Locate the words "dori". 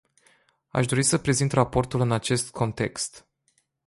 0.85-1.03